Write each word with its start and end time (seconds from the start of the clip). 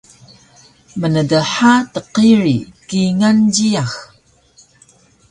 mndha 0.99 1.73
tqiri 1.93 2.57
kingal 2.87 3.37
jiyax 3.55 3.93